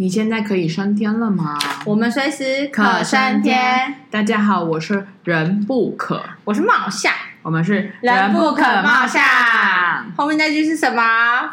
[0.00, 1.58] 你现在可以升天了吗？
[1.84, 3.96] 我们随时可升天。
[4.10, 9.22] 大家好，我是人不可，我是貌相，我们是人不可貌相。
[10.16, 11.02] 后面那句是什么？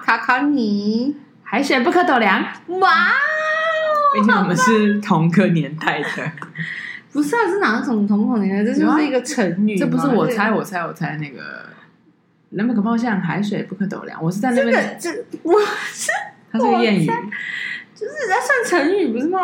[0.02, 1.14] 考考你，
[1.44, 2.42] 海水不可斗量。
[2.80, 4.16] 哇哦！
[4.16, 6.32] 毕竟我们是同个年代的。
[7.12, 8.72] 不是啊，是哪种同个年代？
[8.72, 9.78] 这就是一个成语。
[9.78, 11.66] 这不是我猜，我猜，我猜那个
[12.52, 14.24] 人不可貌相，海水不可斗量。
[14.24, 15.10] 我是在那边，这
[15.44, 15.60] 我
[15.92, 16.10] 是
[16.50, 17.12] 它是个谚语。
[18.00, 19.40] 就是在算成语不是吗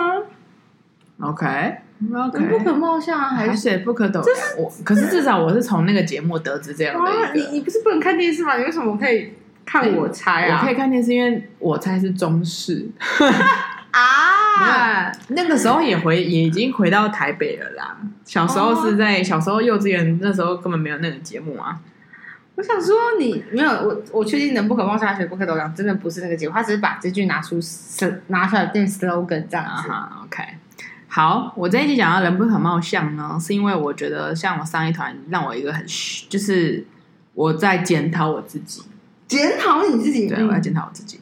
[1.20, 4.38] ？OK，OK，不可貌相，海水不可斗量。
[4.60, 7.12] 我可是至少我是从那个节目得知这样的。
[7.34, 8.58] 你你不是不能看电视吗？
[8.58, 9.34] 你为什么可以
[9.66, 10.60] 看我猜啊？
[10.60, 12.88] 我可以看电视，因为我猜是中式
[13.90, 15.12] 啊。
[15.30, 17.98] 那个时候也回也已经回到台北了啦。
[18.24, 21.80] 小时候是在小时候幼稚园那时候根本没有那个节目啊。
[22.56, 27.60] 我想说你没有我，我确定人不可貌相，海水不可斗量，真的不是那个结果，他只是把这句拿出
[28.28, 29.90] 拿出来变 slogan 这样子。
[29.90, 30.44] Uh-huh, OK，
[31.08, 35.84] 好，我这一集讲到人不可貌相呢，是因为我觉得像我上一团让我一个很
[36.30, 36.86] 就是
[37.34, 38.84] 我在检讨我自己，
[39.28, 41.20] 检讨你自己，对，我在检讨我自己。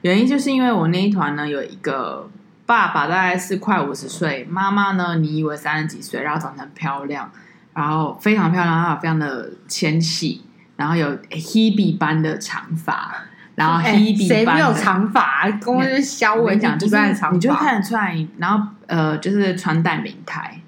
[0.00, 2.28] 原因就是因为我那一团呢有一个
[2.66, 7.30] 爸爸大概是快五十岁，妈妈呢你以为三十几岁，然后长得很漂亮，
[7.72, 10.42] 然后非常漂亮，然后非常的纤细。
[10.82, 13.14] 然后有 Hebe 般的长发，
[13.54, 15.48] 然后 Hebe 谁没有长发？
[15.62, 16.96] 公是肖文讲，就是
[17.32, 18.26] 你就看得出来。
[18.38, 20.60] 然后呃，就是穿戴名牌。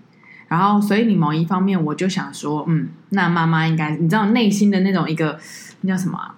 [0.47, 5.37] 然后所以你某一方面，我就想说，嗯，那妈妈应该，你知道内心的那种一个
[5.81, 6.33] 那叫什么、啊、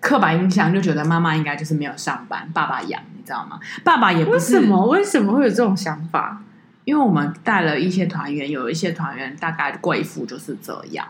[0.00, 3.60] 刻板印象，就觉得妈妈应该就是没有上班，爸爸养，你知道吗？
[3.84, 4.86] 爸爸也不是为什么？
[4.88, 6.42] 为什么会有这种想法？
[6.84, 11.06] 因为我们带了一些团员，有一些团员大概贵妇就是这样。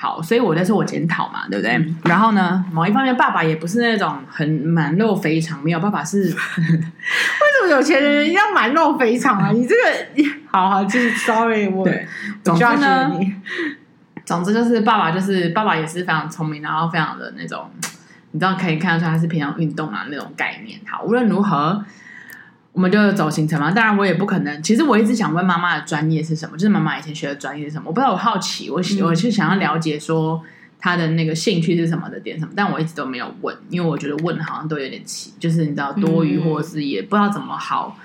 [0.00, 1.72] 好，所以我在说我检讨嘛，对不对？
[1.72, 9.50] 嗯、然后呢，某一方面，爸爸也不是那种很满肉肥肠，没有，爸爸是 为什么有钱人要满肉肥肠啊？
[9.52, 12.06] 你这个，好好，就是 sorry，我对，
[12.44, 13.10] 总之呢，
[14.24, 17.68] 总之就是爸爸，就是爸爸也是非常聪明，然后非常的那种，
[18.30, 20.78] 你知道可以看得出来他是平常运动啊那种概念。
[20.86, 21.84] 好，无论如何。
[22.78, 24.62] 我们就走行程嘛，当然我也不可能。
[24.62, 27.86] 其实我一直想问妈妈的专业是什么，就是妈妈以前学的专业是什么。
[27.88, 30.40] 我不知道，我好奇，我我是想要了解说
[30.78, 37.98] 她的那个兴趣是什么的点什么，但我一直都没有问，因为我觉得问好像都有点奇，就是你知道多余，或者是也不知道怎么好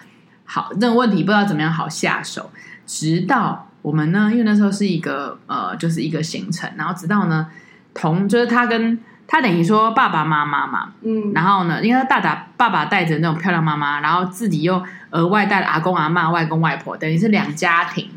[0.43, 2.49] 好这个问题不知道怎么样好下手。
[2.87, 7.47] 直到我们呢，因为那时候是一个呃，就是一个行程，然后直到呢，
[7.93, 8.99] 同就是他跟。
[9.25, 18.09] 他等于说爸爸妈妈嘛，嗯，然后呢，因为他大大爸爸带着那种漂亮妈妈，然后自己又额外带了阿公阿妈、外公外婆，等于是两家庭，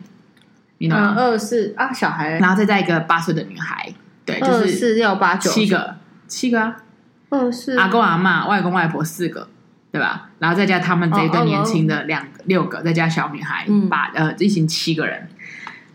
[0.78, 1.14] 你懂吗？
[1.16, 5.96] 嗯、二四啊，小孩，然后再带一个八岁的女孩，对，就是二四六八九七个，
[6.26, 6.76] 七个啊，
[7.30, 7.78] 二四。
[7.78, 9.48] 阿公阿妈、外公外婆四个，
[9.92, 10.28] 对吧？
[10.38, 15.28] 然后再加他们这一对年轻的两六个，再加小女孩，嗯，八呃一行七个人。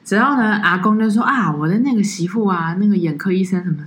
[0.10, 3.86] 然后呢，阿公就说啊，我的那个媳妇啊，那个眼科医生什么的。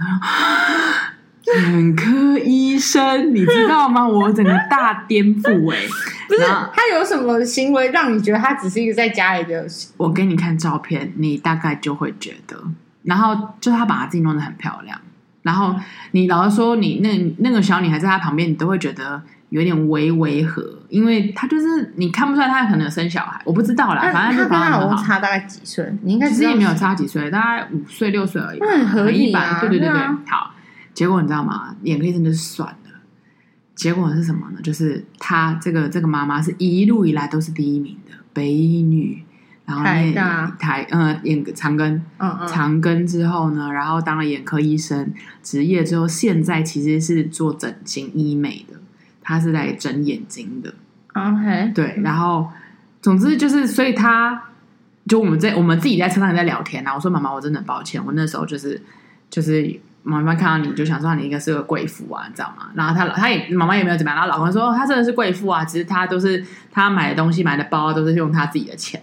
[1.47, 4.06] 眼科医生，你知道吗？
[4.09, 5.88] 我整个大颠覆哎、欸！
[6.27, 6.41] 不是
[6.72, 9.66] 他有什么行为让你觉得他只是一个在家里的？
[9.99, 12.56] 我给你看照片，你大概就会觉得。
[13.03, 14.99] 然后就他把他自己弄得很漂亮。
[15.43, 15.77] 然后
[16.12, 24.10] 你老是说，你那那个小女孩在他旁边，你都会觉得有点微违和，因为他就是你看不出来他可能有生小孩，我不知道啦。
[24.10, 25.94] 反正他跟他老公差大概几岁？
[26.03, 29.60] 你应该其实也没有差几岁，大概五岁六岁而已，很合理啊。
[29.60, 30.53] 对对对对，好。
[30.94, 31.77] 结果你知道吗？
[31.82, 32.77] 眼科医生就算了。
[33.75, 34.60] 结果是什么呢？
[34.62, 39.21] 就是她这个这个妈妈是一路以来都是第一名的北一女，
[39.66, 45.12] 然后台大台呃眼长庚，嗯嗯，长庚之后呢，然后当了眼科医生，
[45.43, 48.81] 职业之后，现在其实是做整形医美的，
[49.21, 50.72] 她是在整眼睛的。
[51.15, 52.49] OK，对，然后
[53.03, 54.41] 总之就是，所以她
[55.09, 58.81] 就我们在我们自己在车上也在聊天啊，我说妈妈，我真的很抱歉，我那时候就是
[59.28, 59.81] 就是。
[60.04, 62.69] 妈妈看到你就想说你应该是个贵妇啊，你知道吗？
[62.75, 69.03] 然后她老她也妈妈也没有怎么样，然后老公说她真的是贵妇啊，其实她都是她买的东西买的包都是用她自己的钱。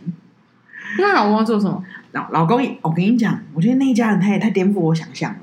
[0.98, 1.84] 那老公要做什么？
[2.12, 5.38] 老老公，我跟你讲，我觉得那一家人他也太颠覆我想象了。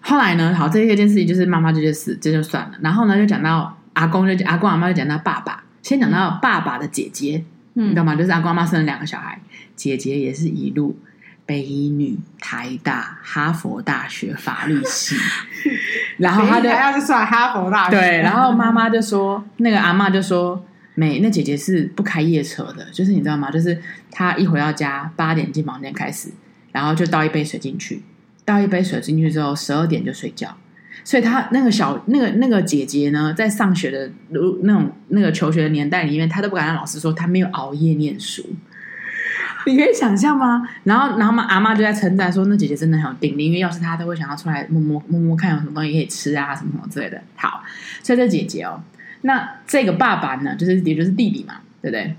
[0.00, 2.72] 后来呢，好，这一件事情就是妈妈这件事，这就算了。
[2.82, 8.16] 然后呢，就讲到阿公，就阿公阿妈就讲到爸爸，先讲到爸爸的姐姐，嗯，你知道吗？
[8.16, 9.40] 就是阿公阿妈生了两个小孩，
[9.76, 10.98] 姐姐也是一路。
[11.46, 15.14] 北医女、台大、哈佛大学法律系，
[16.16, 20.64] 然后他就还要是算哈佛大学，对，然后妈妈就说，那个阿嬷就说，
[20.94, 23.50] 没，那姐姐是不开夜车的，就是你知道吗？
[23.50, 23.78] 就是
[24.10, 26.30] 她一回到家，八点进房间开始，
[26.72, 28.02] 然后就倒一杯水进去，
[28.46, 30.56] 倒一杯水进去之后，十二点就睡觉，
[31.04, 38.42] 所以她那个小那个那个姐姐呢，在上学的如那种那个求学的年代里面，她都不敢让老师说她没有熬夜念书。
[39.66, 40.68] 你可以想象吗？
[40.84, 47.62] 然后，然后嘛，阿妈就在称赞说：“那姐姐真的很有定力，因为要是她，都会想要出来摸摸摸摸看有什么东西可以吃啊，什么什么之类的。”好，
[48.02, 48.82] 所以这姐姐哦，
[49.22, 52.16] 那这个爸爸呢，就是也就是弟弟嘛，对不对？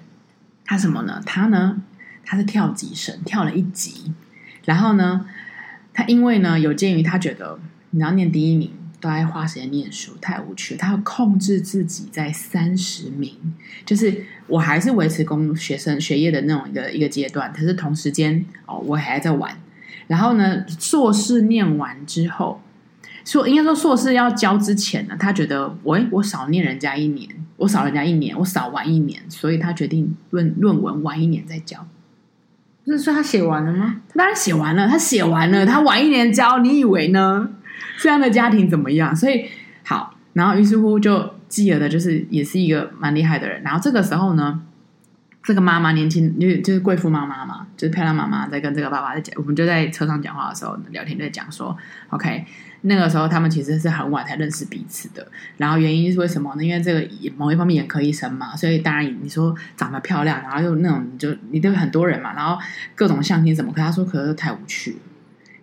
[0.65, 1.21] 他什么呢？
[1.25, 1.81] 他呢，
[2.25, 4.13] 他是跳级生，跳了一级。
[4.65, 5.25] 然后呢，
[5.93, 7.59] 他因为呢，有鉴于他觉得
[7.91, 8.71] 你要念第一名。
[9.05, 10.75] 都爱花时间念书，太无趣。
[10.75, 13.31] 他要控制自己在三十名，
[13.85, 17.53] 就是我还是维持工学生学业的那种一个一个阶段。
[17.53, 19.55] 可是同时间哦，我还在玩。
[20.07, 22.59] 然后呢，硕士念完之后，
[23.23, 31.85] 硕应该说硕士要交之前呢，他觉得喂我少念人家一年，我少人家一年，我少玩一年，所以他决定论论文晚一年再交。
[32.83, 34.01] 不是说他写完了吗？
[34.09, 37.49] 他当然写完了，他写完了，他晚一年交，你以为呢？
[38.05, 39.15] 这样的家庭怎么样？
[39.15, 39.47] 所以
[39.83, 43.63] 好，然后于是乎就继而的，就是也是一个蛮厉害的人。
[43.63, 44.61] 然后这个时候呢，
[45.41, 51.75] 这个妈妈年轻，就是就是贵妇妈妈嘛，就是漂亮妈妈在跟这个爸爸在讲，我们就在车上讲话的时候聊天，在讲说
[52.11, 52.45] ，OK，
[52.81, 55.27] 那个时候他们其实是很晚才认识彼此的。
[55.57, 56.63] 然后原因是为什么呢？
[56.63, 62.55] 因为这个某一方面眼科医生嘛，所以当然你说长得漂亮，然后又那种就你对很多人嘛，然后
[62.93, 64.95] 各种相亲什么，可他说可是太无趣。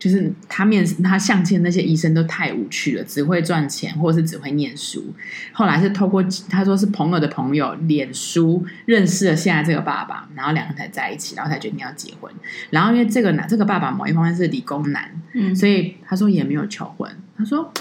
[0.02, 5.14] 就是他面试他相亲那些医生都太无趣了，只会赚钱或者是只会念书。
[5.52, 6.20] 后来是透过
[6.50, 12.32] 他说是朋友的朋友脸书认识了现在这个爸爸，然后两个人才在一起，然后才决定要结婚。
[12.70, 17.08] 然后因为这个男这个爸爸某一方面是理工男，嗯，所以他说也没有求婚。
[17.38, 17.72] 他说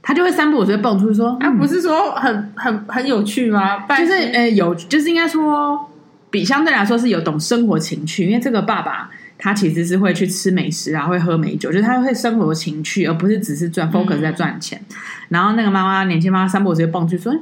[0.00, 3.86] 他就会三不五时就蹦出说，他不是说很很很有趣吗？
[3.86, 5.90] 就是呃有，就是应该说
[6.30, 9.10] 比相对来说是有懂生活情趣，因为这个爸爸。
[9.38, 14.80] 他其实是会去吃美食啊，会喝美酒，就是他会生活情趣，而不是只是赚 focus 在赚钱。
[14.88, 14.96] 嗯、
[15.28, 17.34] 然后那个妈妈年轻妈妈三步直接蹦出说：“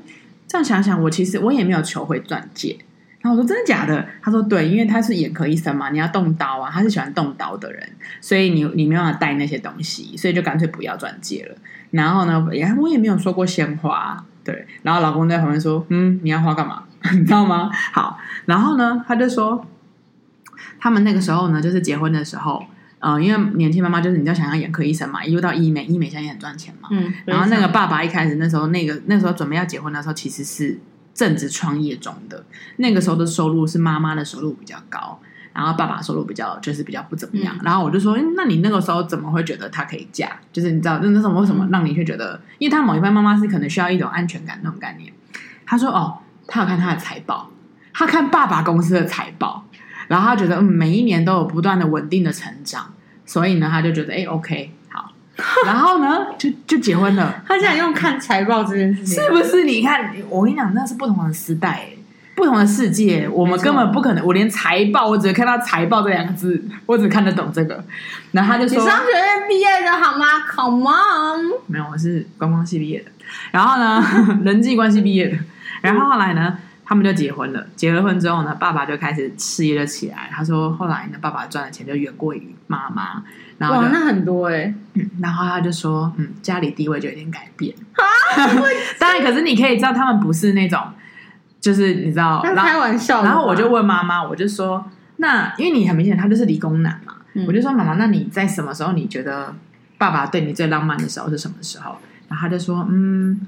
[0.49, 2.77] 这样想想，我其实我也没有求回钻戒。”
[3.23, 7.89] 然后我说：“真的假的？”他说：“对，因为他是眼科医生嘛，你要动刀啊，他是喜欢动刀的人，
[8.21, 11.57] 所以你你没办法带那些东西，所以就干脆不要钻戒了。
[11.93, 14.67] 然后呢，也我也没有说过鲜花，对。
[14.83, 16.83] 然后老公在旁边说：‘嗯，你要花干嘛？’
[17.15, 17.71] 你知道吗？
[17.93, 19.65] 好，然后呢，他就说。”
[20.81, 22.65] 他们那个时候呢，就是结婚的时候，
[22.99, 26.89] 呃，因为年轻妈妈就是你要想要眼科医生嘛，一路到医美，医美现在也很赚钱嘛。
[26.91, 27.13] 嗯。
[27.25, 30.79] 然后那个爸爸一开始那时候，那个那时候准备要结婚的时候，其实是
[31.15, 32.45] 正值创业中的。
[32.77, 35.19] 那个时候的收入是妈妈的收入比较高，
[35.53, 37.55] 然后爸爸收入比较就是比较不怎么样。
[37.57, 40.31] 嗯、然后我就说，那你那个时候怎么会觉得他可以嫁？
[40.53, 42.41] 就是你知道，那那时候为什么让你会觉得？
[42.59, 45.13] 因为他某一方妈妈是可能需要一种安全感那种概念。
[45.67, 47.51] 他说，哦，他有看他的财报，
[47.93, 49.64] 他看爸爸公司的财报。
[50.09, 52.93] 然后他觉得，嗯，每一年都有不断的稳定的成长，
[53.25, 55.11] 所以呢，他就觉得，哎，OK，好。
[55.67, 57.43] 然后呢，就就结婚了。
[57.47, 59.65] 他现在用看财报这件事情，是不是？
[59.65, 61.89] 你看，我跟你讲，那是不同的时代，
[62.37, 64.25] 不同的世界，我们根本不可能。
[64.25, 67.83] 我连财报，我只看到财报这两个字，我只看得懂这个。
[68.31, 73.07] 然后他就说：“你商学院毕业的好吗？Come on，没有，我是观光系毕业的。
[73.51, 74.05] 然后呢，
[74.45, 75.37] 人际关系毕业的。
[75.81, 77.67] 然后后来呢？”他们就结婚了。
[77.75, 80.29] 结了婚之后呢，爸爸就开始事业了起来。
[80.31, 83.23] 他说，后来呢，爸爸赚的钱就远过于妈妈。
[83.57, 85.11] 然后哇，那很多哎、欸嗯。
[85.21, 87.75] 然后他就说，嗯，家里地位就有点改变。
[88.99, 90.81] 当然，可是你可以知道，他们不是那种，
[91.61, 93.23] 就是你知道，开玩笑。
[93.23, 94.85] 然后我就问妈妈，我就说，
[95.17, 99.55] 那因为你很明显他就是理工男嘛，嗯、我就说妈妈，那你在什么时候你觉得
[99.97, 101.97] 爸爸对你最浪漫的时候是什么时候？
[102.29, 103.41] 然后他就说，嗯。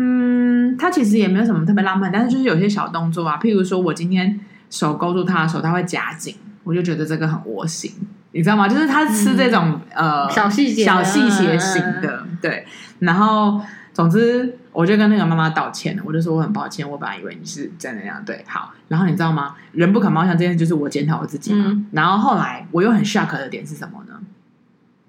[0.00, 4.38] 嗯，他其实也没有什么特别浪漫，但是就是有些小动作啊，譬如说我今天
[4.70, 7.90] 手勾住他的手，他会夹紧，我就觉得这个很窝心，
[8.30, 8.68] 你知道吗？
[8.68, 12.64] 就是他吃这种、嗯、呃小细节、小细节型的，对。
[13.00, 13.60] 然后
[13.92, 18.44] 总之，我就跟那个妈妈道歉了，我就说我很抱歉，我本来以为你是真的那样，对。
[18.46, 19.56] 好，然后你知道吗？
[19.72, 21.64] 人不可貌相这件事就是我检讨我自己嘛。
[21.70, 24.20] 嗯、然后后来我又很 shock 的点是什么呢？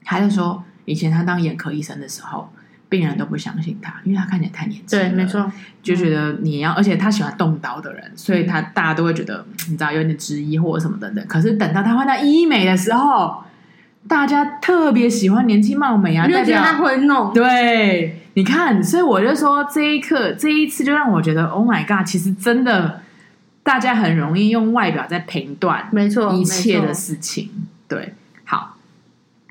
[0.03, 2.51] 他就说以前他当眼科医生的时候。
[2.89, 5.09] 病人都不相信他，因为他看起来太年轻了。
[5.09, 5.49] 对，没错，
[5.83, 11.23] 就觉得你要，而且他喜欢动刀的人，嗯、所以他大家都会觉得，你知道有点质疑或者什么等等。
[11.27, 13.43] 可是等到他换到医美的时候，
[14.07, 17.31] 大家特别喜欢年轻貌美啊，大家会弄。
[17.31, 23.01] 对，你看，所以我就说这一刻，这一次就让我觉得，Oh my God，其实真的，
[23.61, 27.51] 大家很容易用外表在评断，没错，一切的事情，
[27.87, 28.15] 对。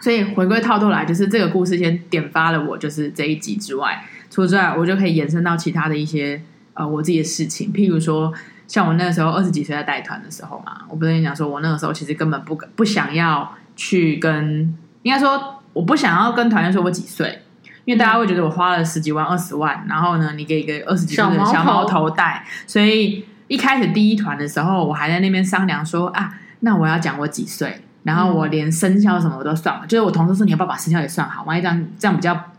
[0.00, 6.40] 所以回归套路来，就是这个故事先点发了我，就是这一集之外，除此之外，我就可以延伸到其他的一些
[6.74, 8.32] 呃我自己的事情，譬如说，
[8.66, 17.42] 像我那个时候二十几岁在带团的时候嘛，我不是跟你讲说，我那个时候其实根本不不想要去跟，应该说我不想要跟团员说我几岁，
[17.84, 32.50] 因为大家会觉得我花了十几万、二十万，然后呢，你给一个二十几岁的小毛头带，所以一开始第一团的时候，我还在那边商量说啊，那我要讲我几岁，然后我连生肖什么我都算了，嗯、就是我同事说你要不要把生肖也算好，万一这样这样比较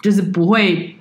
[0.00, 0.96] 就是不会。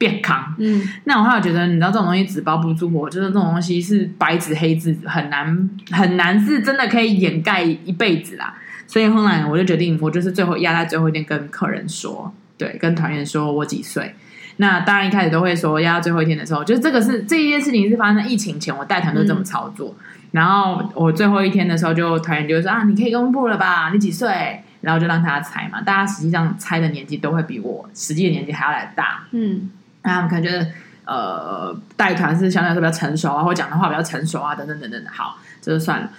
[0.00, 8.54] 变康，嗯，那我后来觉得，你知道这种东西纸包不住火，就是这种东西是白纸黑字，很难很难是真的可以掩盖一辈子啦。
[8.86, 14.14] 所以后来我就决定，我就是最后压在最后一天跟客人说，对，跟团员说我几岁。
[14.56, 19.94] 那当然一开始都会说压到最后一天的时候，就是这个是这一件事情是发生在疫情前，我带团都这么操作。
[19.98, 23.90] 嗯、然后我最后一天的时候，就团员就会说啊，你可以公布了吧？
[23.92, 24.62] 你几岁？
[24.80, 25.80] 然后就让大家猜嘛。
[25.82, 29.70] 大家实际上猜的年纪都会比我实际的年纪还要来大，嗯。
[30.02, 30.66] 那他们可能觉得，
[31.04, 35.10] 呃，带团是相对来说比较成熟啊，或讲的话比较成熟啊，等等等等的。
[35.10, 36.10] 好，这就算了。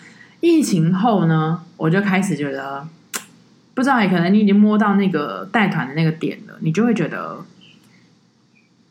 [0.42, 2.88] 疫情后呢，我就开始觉得，
[3.74, 7.38] 不知道，也可能你已经摸到那个带团的那个点了，你就会觉得，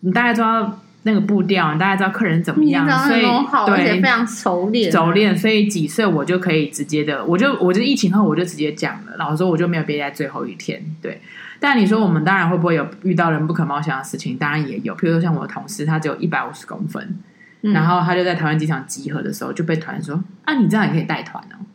[0.00, 5.37] 你大概知道那个步调，大家知道客人怎么样，所以对，而且非常熟练，熟练。
[5.37, 11.21] 所以几岁我就可以直接的，我就我就疫情后我就直接讲了，老实说我就没有憋在最后一天，对。
[11.59, 14.37] 但你说我们当然会不会有遇到人不可貌相的事情？
[14.38, 17.19] 当然也有，譬如说像我的同事，他只有一百五十公分，
[17.62, 21.61] 嗯、然后他就在台湾机场集合的时候就被团员说：“啊，你这样也可以带团哦。”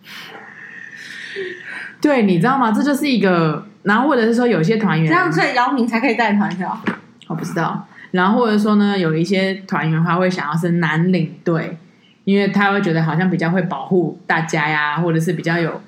[2.02, 2.72] 对，你知道吗？
[2.72, 6.82] 这就是一个，然后或者是说有些团员这样，所以姚明才可以带团是吧？
[7.28, 7.88] 我不知道。
[8.16, 11.78] 然后或者说呢，有一些团员他会想要是男领队，
[12.24, 15.82] 因为他会觉得好像比较会保护大家呀，或者是比较有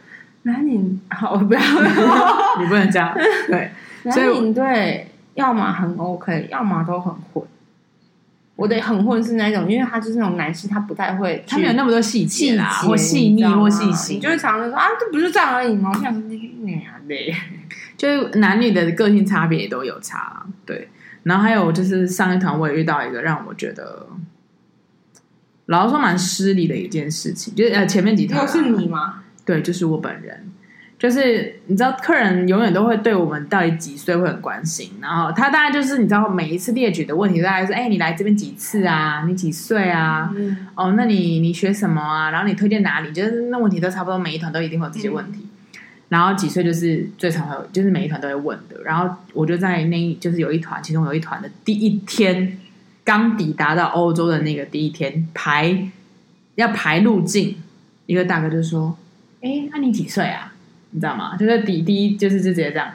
[0.43, 0.99] 男领。
[1.09, 1.59] 好，我不要，
[2.59, 3.13] 你不能这样，
[3.47, 3.71] 对。
[4.03, 7.43] 男领队要么很 OK，要么都很混。
[8.55, 15.91] 我的很混是那种，因为他就是那种男性，他不太会，他没有那么多细节啦，或细腻或细心，就会常常说啊，这不是这样而已吗？
[16.01, 16.21] 像是
[16.61, 17.15] 那样的，
[17.97, 20.43] 就是男女的个性差别也都有差。
[20.65, 20.87] 对，
[21.27, 24.07] 然后还有就是上一团我也遇到一个让我觉得，
[25.65, 29.23] 老实说蛮失礼的一件事情，就是呃前面几团是你吗？
[29.45, 30.51] 对，就是我本人。
[30.99, 39.23] 就是你知道，客人永远都会对我们到底几岁会很关心，然后他大概就是你知道，每一次列举的问题大概是：哎，你来这边几次啊？
[39.27, 40.33] 你几岁啊？
[40.35, 42.31] 嗯、哦，那你你学什么啊？
[42.31, 43.11] 然后你推荐哪里？
[43.11, 45.46] 就是那问题都差不多，每一团都一定会有这些问题。
[46.09, 48.81] 然后几岁就是最常会有，就是每一团都会问的。
[48.83, 52.57] 然后我就在那，就是有一团，其中有一团的第一天
[53.03, 55.89] 刚抵达到欧洲的那个第一天排
[56.55, 57.55] 要排入境，
[58.05, 58.97] 一个大哥就说：
[59.41, 60.53] 哎，那你几岁啊？
[60.91, 61.35] 你知道吗？
[61.35, 62.89] 就是第第一就是就直接这样，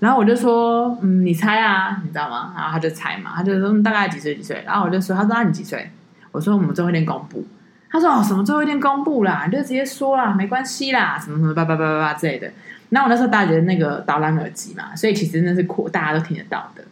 [0.00, 2.52] 然后我就说，嗯，你猜啊，你知道吗？
[2.54, 5.90] 然后他就猜嘛，他就说大概几岁几岁，然后我就说，他说啊，你几岁？
[6.30, 7.44] 我说我们最后一天公布，
[7.92, 9.44] 他说哦，什么最后一天公布啦？
[9.46, 12.50] 你就直接说啦，没关系啦，什么什么叭叭叭叭叭之类的。
[12.88, 16.82] 然后我那时候戴着那个导览耳机嘛，所以其实那是扩大家都听得到的。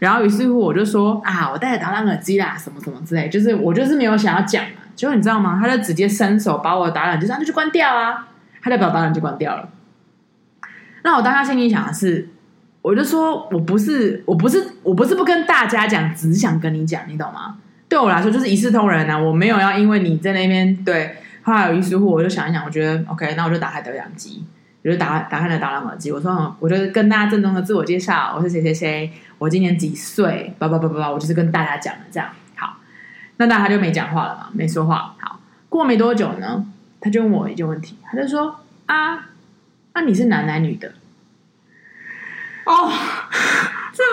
[0.00, 4.82] 然后于是乎我就说啊，我戴着导览耳机啦，什么什么之类，就是我就是没有想要讲嘛。
[4.96, 5.58] 结果你知道吗？
[5.62, 8.26] 他就直接伸手把我的导览就这样就去关掉啊，
[8.60, 9.68] 他就把导览就关掉了。
[11.02, 12.28] 那我当下心里想的是，
[12.82, 17.56] 我就说我不是，我不是，我不是不跟大家讲，只是想跟你讲，你懂吗？
[17.90, 21.16] 对我来说就是一视同仁啊，我没有要因为你在那边对。
[21.42, 24.44] 后来有一时候我就想一想，我觉得 OK，那我就打开德阳机，
[24.84, 32.28] 我就打打开了导览耳机，我说，我就跟大家郑重的自我介绍，我是谁谁谁，我今年几岁，叭叭叭叭叭，我就是跟大家讲的这样。
[32.54, 32.76] 好，
[33.38, 35.14] 那大家就没讲话了嘛，没说话。
[35.18, 36.64] 好，过没多久呢，
[37.00, 39.26] 他就问我一个问题，他就说啊。
[39.92, 40.92] 那、你是男男女的？
[42.64, 42.92] 哦，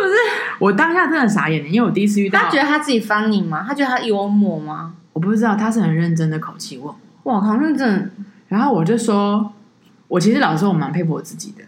[0.01, 0.15] 不是？
[0.59, 2.39] 我当下真的傻眼了，因为我第一次遇到。
[2.39, 3.63] 他觉得他自己 funny 吗？
[3.67, 4.93] 他觉得他幽默吗？
[5.13, 6.93] 我不知道，他是很认真的口气问。
[7.23, 8.11] 哇，好认真。
[8.47, 9.53] 然后我就说，
[10.07, 11.63] 我其实老实说，我蛮佩服我自己的。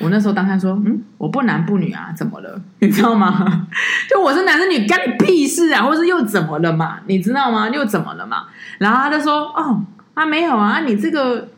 [0.00, 2.60] 我那时候当下说，嗯，我不男不女啊，怎么了？
[2.80, 3.66] 你知道吗？
[4.10, 5.82] 就我是男是女，干你屁事啊！
[5.82, 7.00] 或是又怎么了嘛？
[7.06, 7.68] 你知道吗？
[7.68, 8.46] 又怎么了嘛？
[8.78, 11.48] 然后他就说，哦，啊，没有啊，你这个。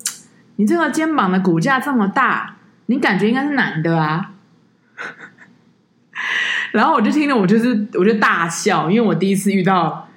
[0.58, 2.56] 你这个肩膀的骨架这么大，
[2.86, 4.30] 你感觉应该是男的啊？
[6.76, 10.08] 然后我就听了，我就是我就大笑，因为我第一次遇到，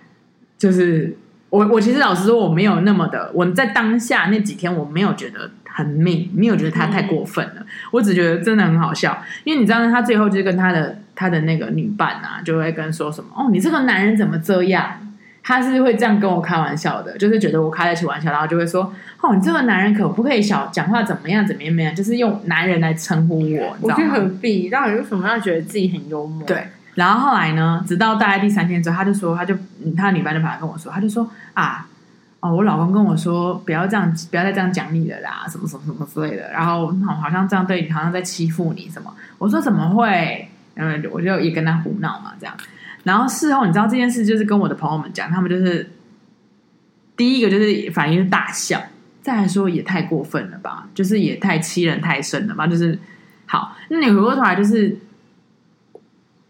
[0.58, 1.18] 就是
[1.50, 15.09] 我我其实老实说我没有那么的，我在当下那几天我没有觉得很命，没有觉得他太过分了，嗯、我只觉得真的很好笑，因为你知道他最后就跟他的他的那个女伴啊，就会跟说什么哦，你这个男人怎么这样？
[15.42, 21.96] 他是会这样跟我开玩笑的，就是觉得我开得起玩笑，然后就会说：“哦，你这个男人可不可以小讲话怎么样怎么样怎么样？
[21.96, 24.70] 就是用男人来称呼我。”我觉得何必？
[24.70, 26.46] 到底为什么要觉得自己很幽默？
[26.46, 26.68] 对。
[26.96, 27.84] 然后后来呢？
[27.88, 29.56] 直到大概第三天之后，他就说，他就
[29.96, 31.88] 他的女伴就跑来跟我说，他就说：“啊，
[32.42, 36.52] 哦，我老公跟我说，不要这样，不要再这样讲你了啦，什么什么什么之类的。
[36.52, 42.54] 然后好像这样对你，好像在欺负你什么。”我说：“怎么会？”然后我就也跟他胡闹嘛，这样。
[43.10, 45.90] 然后事后你知道这件事，就是跟我的朋友们讲，他们就是
[47.18, 48.80] 第一个就是反应是大笑，
[49.20, 53.00] 再来说也太过分了吧，就是也太欺人太甚了吧，就是
[53.48, 53.76] 好。
[53.90, 54.96] 那你回过头来就是，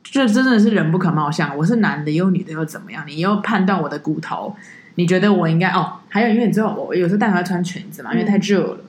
[0.04, 1.56] 这真的是人不可貌相。
[1.58, 3.06] 我是男的，又女的又怎么样？
[3.08, 4.54] 你又判断我的骨头，
[4.96, 5.94] 你觉得我应该哦？
[6.10, 8.80] 还有因为你知道我有时候带他穿裙子嘛，因为太热了。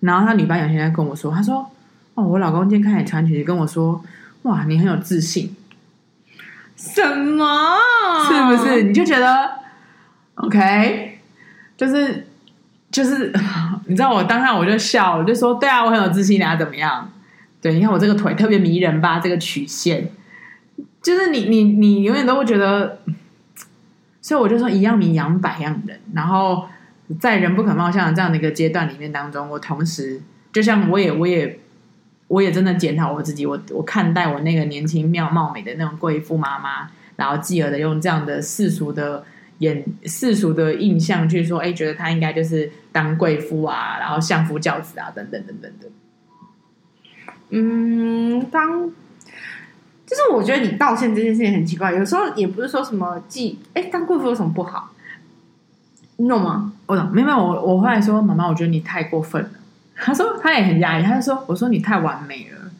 [0.00, 1.70] 然后他女伴有天在跟我说，他说
[2.14, 4.04] 哦，我老公今天看你穿裙子，跟我说
[4.42, 5.54] 哇，你很有自信。
[6.82, 7.78] 什么？
[8.28, 8.82] 是不是？
[8.82, 9.50] 你就觉得
[10.34, 11.20] OK？
[11.76, 12.26] 就是
[12.90, 13.32] 就是，
[13.86, 17.08] 你知道我当下我就笑，我就说对啊，我很有自信啊，怎么样？
[17.60, 19.20] 对，你看我这个腿特别迷人吧？
[19.20, 20.10] 这个曲线，
[21.00, 22.98] 就是你你你永远都会觉得，
[24.20, 26.00] 所以我就说一样米养百样人。
[26.12, 26.66] 然后
[27.20, 30.20] 在人不可貌相的这样的一个阶段里面当中，我同时
[30.52, 31.60] 就像我也我也。
[32.32, 39.22] 我也真的检讨我自己，我我看待我那个年轻妙貌美的那种贵妇妈妈，然后继而的用这样的世俗的
[39.58, 45.88] 眼世俗的印象去说，哎，觉得她应该就是当贵妇啊，然后相夫教子啊，等等等等的。
[47.50, 48.90] 嗯，当
[50.06, 54.90] 就是我觉得你道歉这件事情很奇怪，有时候也不是说什么既哎当贵妇有什么不好，
[56.16, 56.72] 你懂吗？
[56.86, 59.50] 我懂，没有我我后来说妈妈，我觉得你太过分了。
[59.96, 62.70] 他说他也很压抑，他就说：“我说你太完美了，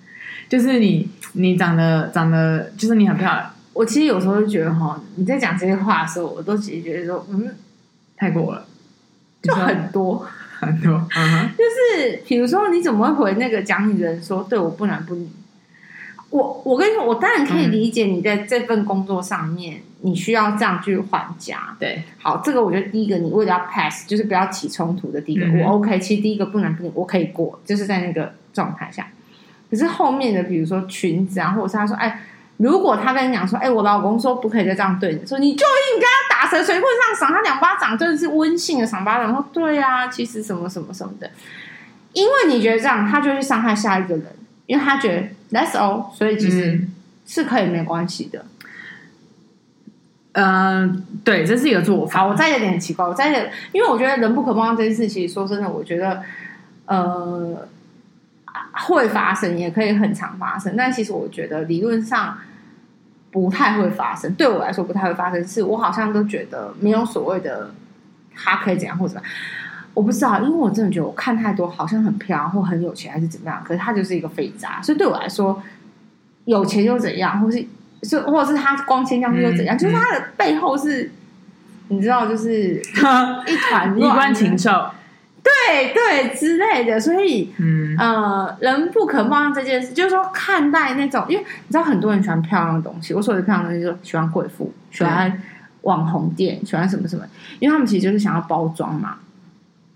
[0.49, 7.55] 就是你你长得长得就是你很漂亮。”我其实有时候就觉得哈，你在讲这些话的时候，我都其实觉得说，嗯，
[8.17, 8.67] 太过了，
[9.43, 10.27] 就很多
[10.61, 15.27] 很多，嗯，就是比如说你怎么会回那个讲你的人说，对我不男不女？
[16.31, 21.77] 我我跟你说，我当然可以理解你在这份工作上面，嗯、你需要这样去还价。
[21.79, 25.99] 对，好，这个我觉得第一个，你为了要 pass，就是不要起冲突的第一个，嗯、我 OK。
[25.99, 29.09] 其实第一个不能不女，我可以过，就是在那个状态下。
[29.71, 32.21] 可是后面的，比如说裙子啊，或者是他说，哎，
[32.59, 36.85] 如果他跟你讲说，哎，我老公说不可以再这样对你，说你就应该打蛇随棍
[37.17, 39.33] 上，赏他两巴掌，真的是温馨的赏巴掌。
[39.33, 41.31] 说对啊，其实什么什么什么的，
[42.13, 44.27] 因为你觉得这样，他就会伤害下一个人。
[44.67, 45.09] 因为他觉
[45.51, 46.81] 得 that's all，所以其实
[47.27, 48.39] 是可以没关系的。
[48.39, 48.47] 嗯、
[50.33, 50.91] 呃，
[51.23, 52.27] 对，这是一个做法。
[52.27, 56.23] 我再有点奇怪，我再有，因为我觉得人不可貌相这件事，其实说真的，我觉得
[56.87, 57.69] 呃
[58.87, 60.75] 会发生，也可以很常发生。
[60.77, 62.39] 但其实我觉得理论上
[63.31, 64.33] 不太会发生。
[64.35, 67.71] 对我来说不太会发生，是我好像都觉得没有所谓的
[68.35, 69.31] 他可以怎样或怎么样。
[69.95, 74.81] 我不知道，因为我真的觉得我看太多，好像很漂或很有钱还是怎么样，可是他就是一个废渣。
[74.81, 75.63] 所以对我来说，
[76.47, 77.63] 有钱又怎样，或是
[78.03, 81.11] 是或者是他光鲜亮丽又怎样，嗯、就是他的背后是，
[81.89, 82.75] 你知道，就是
[83.47, 84.91] 一团衣冠禽兽，
[85.43, 86.99] 对对之类的。
[86.99, 95.43] 所以，嗯呃，人不可貌相这件事，就是说看待那种，因为你知道很多人喜欢漂亮的东西，我所谓的漂亮的东西，就喜欢贵妇，喜欢
[95.83, 97.25] 网红店，喜欢什么什么，
[97.61, 99.19] 因为他们其实就是想要包装嘛。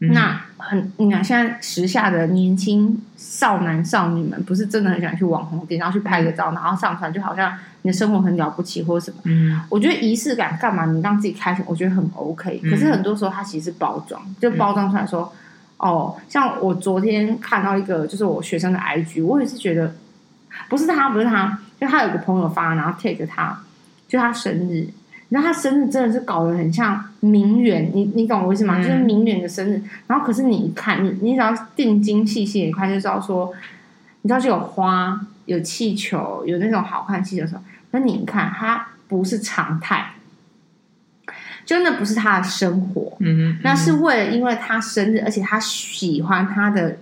[0.00, 9.16] 嗯、那很，你看现在时下的年轻少男少女们，不是真的很喜欢去网红店，然后去拍个照，然后上传，就好像你的生活很了不起或者什么。
[9.24, 10.84] 嗯，我觉得仪式感干嘛？
[10.84, 12.60] 你让自己开心，我觉得很 OK。
[12.64, 15.32] 可是很多时候，它其实是包装，就包装出来说，
[15.78, 19.94] 嗯、哦，像我昨天看到一个，就是我学生的 IG，我也是觉得，
[20.68, 23.58] 不是他，不是他，就他有个朋友发，然后 take 他，
[24.06, 24.88] 就他生日。
[25.28, 28.78] 然后他生日真的是搞得很像名媛，你你懂我意思吗？
[28.78, 29.82] 嗯、就是名媛的生日。
[30.06, 33.52] 然后可是你一看，你你只要定睛细细一看，就知道说，
[34.22, 40.12] 你知道就有花、有气球、有那种好看气球什么，那你一看，他不是常态，
[41.64, 43.16] 真的不是他的生活。
[43.20, 46.98] 嗯，嗯，那是为了因为他生日，而且他喜欢他的。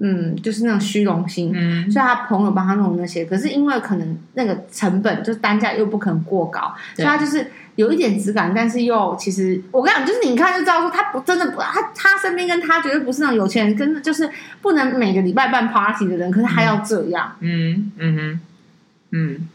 [0.00, 14.30] 嗯，就是那种虚荣心，嗯，所以他朋友帮他弄那些，可是因为可能那个成本就是单价又不可能过高，所以他就是有一点质感，但是又其实我跟你讲，就是你看就知道说他不真的不，他他身边跟他绝对不是那种有钱人，真的就是
[14.62, 18.40] 不能每个礼拜办 party 的人，可是他要这样，嗯嗯哼
[19.10, 19.48] 嗯，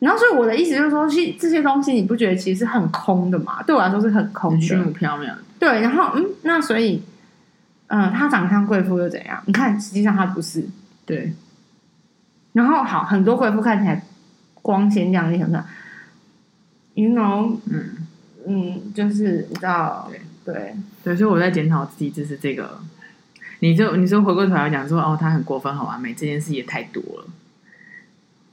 [0.00, 3.62] 然后所以我的意思就是说，其实这些东西你不觉得其实是很空的嘛？
[3.62, 5.32] 对我来说是很空的，虚无缥缈。
[5.58, 7.02] 对，然后嗯，那所以。
[7.88, 9.42] 嗯，他长得像贵妇又怎样？
[9.46, 10.64] 你看，实际上他不是。
[11.04, 11.32] 对。
[12.52, 14.02] 然后好，很多贵妇看起来
[14.62, 15.64] 光鲜亮丽，很么
[16.94, 18.06] ？You know，嗯
[18.46, 22.80] 嗯，就是你知道，对对对，所以我在检讨自己，就是这个。
[23.60, 27.26] 你就你说回过头来讲说，哦，他很过分，很完美，这件事也太多了。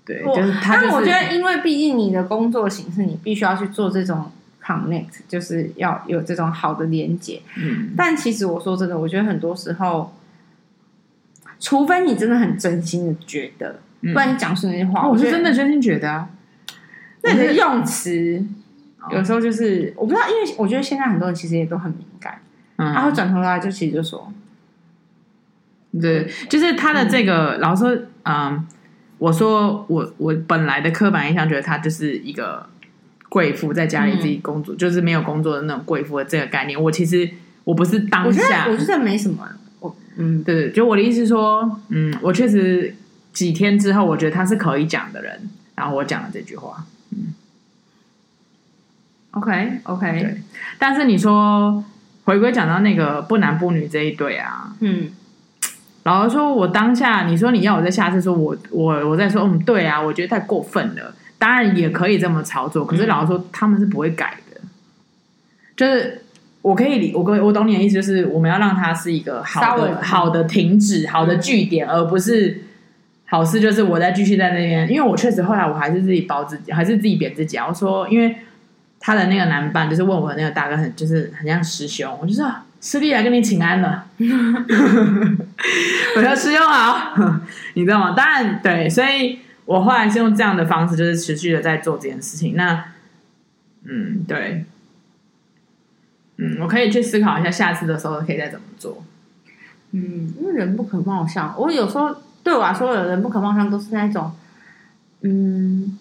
[0.05, 0.87] 对，就是他、就是。
[0.87, 4.31] 但我觉得，因为毕竟你的工作形式，你必须要去做这种。
[4.71, 10.15] Connect 就是要有这种好的连接，嗯，但其实我说真的，我觉得很多时候，
[11.59, 16.29] 除非你真的很真心的觉得不然你讲出那些话，我是真的真心觉得啊。
[17.23, 18.43] 那你的用词
[19.11, 22.39] 有时候就是我不知道，因为我觉得现在很多人其实也都很敏感，
[22.77, 24.31] 他会转头来就其实就说，
[26.01, 28.67] 对，就是他的这个老师说，嗯，
[29.19, 32.67] 我说我我本来的刻板印象觉得他就是一个
[33.31, 36.77] 贵妇，在家里自己工作，就是没有工作的那种贵妇的这个概念。
[36.81, 37.29] 我其实
[37.63, 39.47] 我不是当下，我觉得没什么。
[39.79, 42.93] 我嗯，对对，就我的意思是说，嗯，我确实
[43.31, 46.85] 几天之后，我觉得他是可以讲的人，然后我讲了这句话。
[47.11, 47.33] 嗯
[49.31, 50.41] ，OK OK，对。
[50.77, 51.81] 但是你说
[52.25, 55.09] 回归讲到那个不男不女这一对啊，嗯，
[56.03, 61.15] 老实说，我当下你说你要我在下次说我我我在说，嗯，对啊，我觉得太过分了。
[61.41, 64.61] 当然也可以这么操作，可是老实说，他们是不会改的，
[65.75, 66.21] 就是。
[66.63, 72.61] 我可以理我，我懂你的意思，就是我们要让它是一个好的、好的停止、好的句点，而不是
[73.25, 73.59] 好事。
[73.59, 77.57] 就是我再继续在那边，因为我确实后来我还是自己包自己，还是自己贬自己。
[77.57, 78.35] 我说，因为
[78.99, 82.47] 他的那个男伴就是问我的那个大哥很，很就是很像师兄，我就说
[82.79, 84.05] 师弟来跟你请安了。
[86.15, 87.17] 我说师兄好，
[87.73, 88.13] 你知道吗？
[88.15, 92.55] 当然对，所以我后来是用这样的方式，就是持续的在做这件事情。
[92.55, 92.85] 那
[93.83, 94.65] 嗯，对。
[96.37, 99.03] 嗯，我可以去思考一下，下次的时候可以再怎么做。
[99.91, 104.31] 嗯，因为人不可貌相，我有时候对我来说，有人不可貌相都是那种，
[105.21, 105.99] 嗯，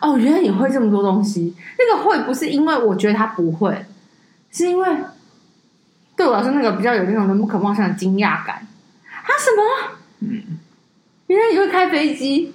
[0.00, 1.54] 哦，原来你会这么多东西。
[1.78, 3.84] 那个会不是因为我觉得他不会，
[4.50, 4.96] 是因为
[6.16, 8.56] 对我来说，那个比较有那种人不可貌相的惊讶感。
[8.56, 9.98] 啊，什么？
[10.20, 10.58] 嗯，
[11.32, 12.54] 原来你会开飞机？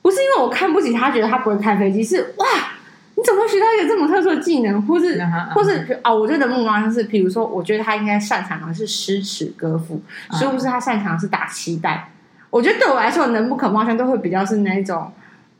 [0.00, 2.46] 不是因为我看不起他，觉得他不会开飞机，是哇。
[3.14, 5.52] 你怎么学到一个这么特殊的技能，或是，uh uh.
[5.52, 10.00] 或是哦，我觉得目光是，比如说，我觉得他应该擅长的是诗词歌赋，
[10.32, 12.08] 是不是他擅长的是打气带？
[12.48, 15.12] 我觉得对我来说，能不可貌相都会比较是那一种，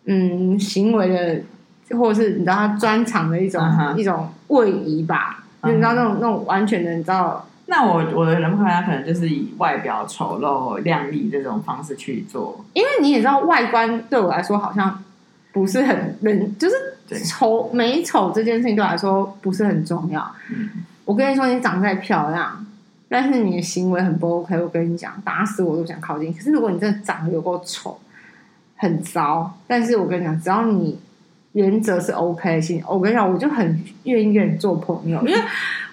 [0.07, 3.97] 嗯，行为的，或者是你知道他专长的一种、uh huh.
[3.97, 5.45] 一种位移吧？
[5.63, 7.47] 就你知道那种那种完全的，你知道？
[7.73, 15.03] 那我我的人不可貌相可能就是以外表丑陋、靓丽这种方式去做，因为你也知道，外观对我来说好像。
[15.55, 16.75] 不是很人，就是
[17.27, 20.35] 丑美丑这件事情对我来说不是很重要。
[20.51, 20.71] 嗯、
[21.05, 22.65] 我跟你说，你长得再漂亮，
[23.07, 24.59] 但是你的行为很不 OK。
[24.59, 26.33] 我跟你讲，打死我都想靠近。
[26.33, 28.01] 可是如果你真的长得有够丑，
[28.77, 30.99] 很糟，但是我跟你讲，只要你
[31.53, 35.39] 原则是 OK 的，我跟你讲，我就很愿意跟你做朋友，因为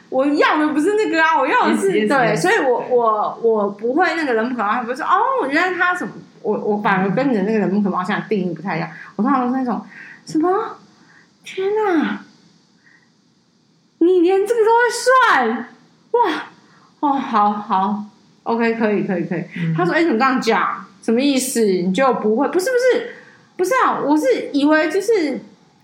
[0.10, 6.12] 我要的不是那个啊，我要的是对所以我我我不会那个人可能不是哦，我觉得他什么。
[6.42, 8.90] 我我反而跟你的那个人不可貌相的定义不太一样。
[9.18, 9.86] 我通常都是那种
[10.26, 10.78] 什么？
[11.44, 12.22] 天哪！
[13.98, 15.68] 你连这个都会算
[16.12, 16.44] 哇？
[17.02, 18.04] 哦，好好
[18.44, 19.44] ，OK，可以，可以，可以。
[19.58, 20.86] 嗯、他说：“哎，你怎么这样讲？
[21.04, 21.60] 什么意思？
[21.62, 22.48] 你就不会？
[22.48, 23.10] 不是，不是，
[23.58, 24.00] 不是啊！
[24.00, 25.42] 我是以为就是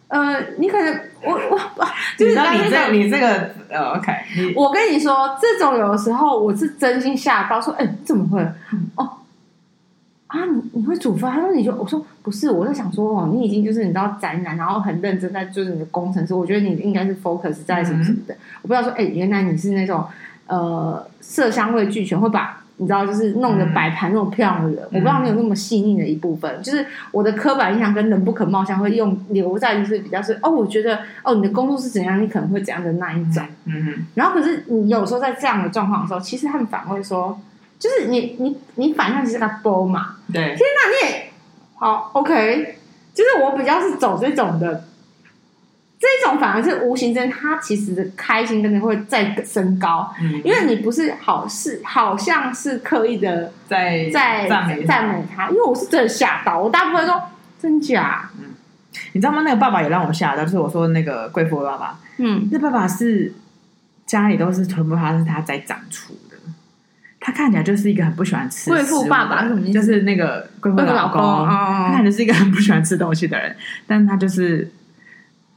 [0.07, 1.85] 呃，你可能我 我
[2.17, 4.11] 就是你你这你这个呃，OK。
[4.55, 8.41] 我跟你说，这种有的时候我是真心吓到，说：哎，怎么会？
[8.95, 9.09] 哦。”
[10.27, 11.31] 啊，你你会煮饭？
[11.31, 18.33] 他说你就我说不是，我在想说哦，你已经就是你知道宅男，然后很认真在就是你的工程师，我觉得你应该是 focus 在什么什么的。
[18.33, 20.03] 嗯、我不知道说，哎、欸，原来你是那种
[20.47, 24.83] 呃色香味俱全，会把你知道就是弄得摆盘那种漂亮的人。
[24.85, 33.43] 嗯、我不知道你有那么细腻的一部分，就是我的刻板印象跟人不可貌相会用留在就是比较是哦，我觉得哦你的工作是怎样，你可能会怎样的那一种。
[33.65, 34.05] 嗯哼。
[34.15, 37.39] 然后可是你有时候在这样的状况的时候，其实他们反而会说。
[37.77, 41.29] 就是你你你反向其实是个波嘛，对，天哪，你也
[41.75, 42.77] 好 OK，
[43.13, 44.85] 就是我比较是走这种的，
[46.21, 57.21] 这种反而是无形中他其实的开心真的会再升高，嗯，因为你不是好事好像是刻意的在在赞美赞美他，因为我是真的吓到，我大部分说
[57.59, 58.49] 真假，嗯，
[59.13, 59.41] 你知道吗？
[59.43, 63.33] 那个爸爸也让我吓到，就是我说那个贵妇的爸爸，嗯，那爸爸是
[64.05, 66.13] 家里都是全部他是他在掌厨。
[67.27, 73.55] 他看起来就是一个很不喜欢吃贵妇爸爸，就是那个贵妇老公，他看起来是一个很不喜欢吃东西的人，
[73.87, 74.71] 但是他就是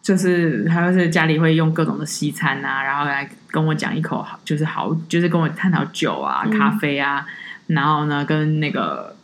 [0.08, 7.26] 就是他就是家里会用各种的西餐啊，然后来跟我讲一口好，就是好，就是跟我探讨酒啊、咖啡啊，
[7.66, 9.14] 嗯、然后呢跟那个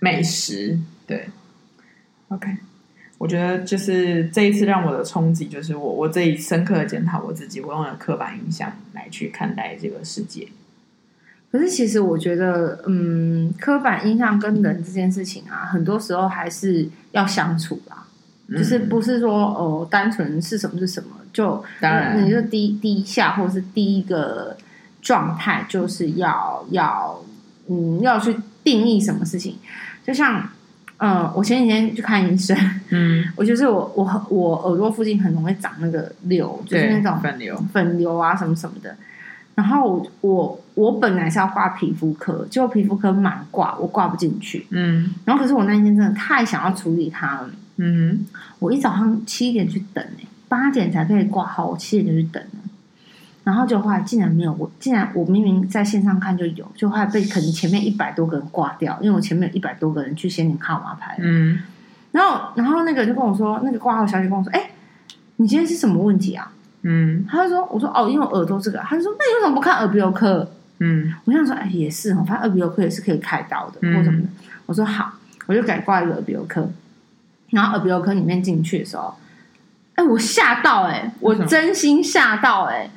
[0.00, 1.28] 美食，对
[2.28, 2.56] ，OK，
[3.18, 10.48] 我觉得就是这一次让我的冲击，就是我我自己深刻的检讨我自己，我用了刻板印象来去看待这个世界。
[11.52, 18.06] 可是，其实我觉得，嗯，刻板印象跟人这件事情啊，很多时候还是要相处啦。
[18.48, 24.56] 嗯、就是不是说哦，单纯是什么是什么，就当然你就第第一下或者是第一个
[25.02, 27.22] 状态，就是要要
[27.68, 28.34] 嗯要去
[28.64, 29.56] 定义什么事情。
[30.02, 30.48] 就像，
[30.96, 32.56] 呃，我前几天去看医生，
[32.88, 38.96] 嗯，我就是我我我耳朵附近很容易长那个瘤，就是那种粉瘤、粉瘤啊什么什么的。
[39.54, 44.66] 然后我我我本来是要挂皮肤科，结果皮肤科满挂，我挂不进去。
[44.70, 47.50] 嗯，然后可是我那一天真的太想要处理它了。
[47.78, 48.26] 嗯，
[48.58, 52.58] 我一早上七点去等，欸，八点才可以挂号，我七点就去等了。
[53.44, 61.16] 然后就后来竟然没有，我竟然我明明在线上看就有，就后来被可能前面一百多个人挂掉，因为我前面有一百多个人去先领号码牌。
[61.18, 61.58] 嗯，
[62.12, 64.70] 然后然后那个就跟我说，那个挂号小姐跟我说，哎，
[65.36, 66.52] 你今天是什么问题啊？
[66.82, 70.46] 嗯，他就说，我说哦，因为我耳朵这个，他就说，那你为什么不看耳鼻喉科？
[70.80, 74.28] 嗯，我想说，哎，也是哦，反正耳鼻喉科也是可以开刀的，或什么的。
[74.66, 75.14] 我说好，
[75.46, 76.70] 我就改挂一个耳鼻喉科。
[77.50, 79.14] 然后耳鼻喉科里面进去的时候，
[79.94, 82.90] 哎，我吓到，哎，我真心吓到，哎，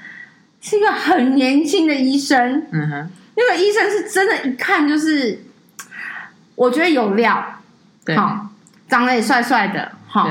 [0.62, 2.66] 是一个很年轻的医生。
[2.72, 5.44] 嗯哼，那个医生是真的，一看就是，
[6.56, 7.62] 我觉得有料，
[8.06, 8.48] 对，好，
[8.88, 10.30] 长得也帅帅的，好。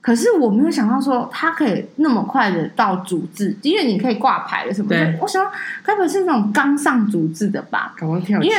[0.00, 5.14] 可是我没有想到说他可以那么快的到主治，因为你可以挂牌了什么的。
[5.20, 5.44] 我想
[5.82, 7.92] 该不会是那种刚上主治的吧？
[7.94, 8.56] 赶快跳因为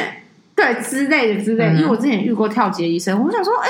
[0.54, 3.68] 对之类的之类的，因为我之前遇过跳级医生，我想说，哎，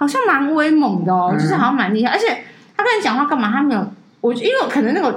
[0.00, 2.10] 好像蛮威猛的哦，就是好像蛮厉害。
[2.12, 2.26] 而且
[2.74, 3.50] 他跟你讲话干嘛？
[3.52, 3.86] 他没有，
[4.22, 5.08] 我因为我可能那个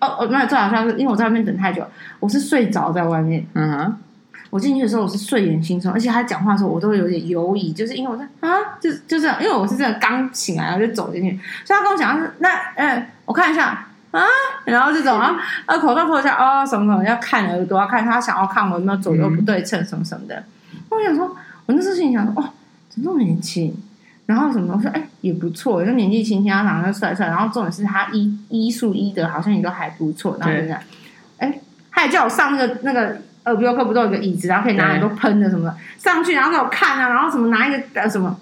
[0.00, 1.84] 哦哦，没有最好笑是，因为我在外面等太久，
[2.20, 3.46] 我是睡着在外面。
[3.52, 3.96] 嗯哼。
[4.48, 14.24] 我进去的时候，我是睡眼惺忪，而且他讲话的时候，我都有点犹疑，就是因为我在啊，就就这样，因为我是真的刚醒来，然后就走进去，所以他跟我讲，那嗯，我看一下啊，
[14.64, 20.42] 然后这种啊，呃，口罩脱一下啊，什么什么要看耳朵，要看他想要看我有没有左右不对称什么什么的。
[20.88, 21.28] 我想说，
[21.66, 22.50] 我那时候心里想说，哦，
[22.88, 23.72] 怎么那么年轻？
[24.30, 30.80] 然后什么我说，哎，也不错，就年纪轻轻，他长得帅帅，然后重点是他医医术医的好像也都还不错，然后就这样，
[31.38, 33.20] 哎，他也叫我上那个那个。
[33.46, 38.38] 耳鼻喉科不都有个椅子，然后可以拿很多喷的什么的上去，然后给我看啊，然后什么拿一个呃什么，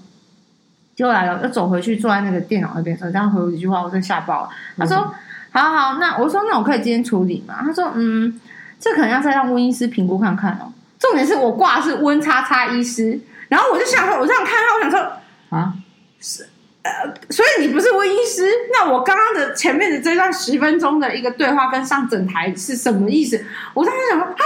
[0.96, 4.48] 结果来了，又走回去坐在那个电脑那边，说这样回我一句话，我真吓爆了。
[4.76, 5.14] 他说
[5.52, 8.40] ：“好好，那我说那我可以今天处理嘛？”他说：“嗯，
[8.80, 10.72] 这可能要再让温医师评估看看哦。
[10.98, 15.12] 重点是我挂的是温叉叉医师，然后我就想说，我这样看他，我想说
[15.50, 15.74] 啊，
[16.20, 16.46] 是。”
[16.82, 16.90] 呃，
[17.28, 18.46] 所以你不是温医师？
[18.72, 23.44] 那我刚刚的前面的这段十分钟的一个对话跟上整台是什么意思？
[23.74, 24.44] 我当时想说啊。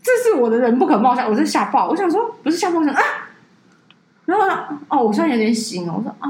[0.00, 1.88] 这是我的人不可貌相，我是吓爆。
[1.88, 3.02] 我想说，不是吓爆，想啊。
[4.24, 5.92] 然后呢，哦，我现在有点醒了。
[5.92, 6.28] 我说啊、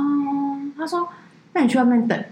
[0.77, 1.09] 他说，
[1.53, 2.25] 那你去外面等。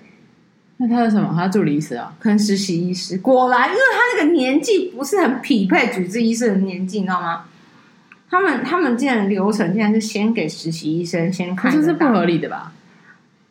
[0.78, 1.32] 那他是什么？
[1.36, 3.18] 他助理医师啊，可能实习医师。
[3.18, 7.44] 果然，因为他那个年纪不是很匹配主治医师的年纪，你知道吗？
[8.30, 12.72] 他们他们竟然流程，现在是先给实习医生先看，这是不合理的吧？